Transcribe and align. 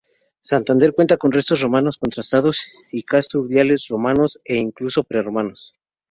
Santander 0.41 0.95
cuenta 0.95 1.17
con 1.17 1.31
restos 1.31 1.61
romanos 1.61 1.99
contrastados 1.99 2.67
y 2.91 3.03
Castro 3.03 3.41
Urdiales, 3.41 3.85
romanos 3.87 4.39
e 4.45 4.55
incluso 4.55 5.03
prerromanos. 5.03 5.75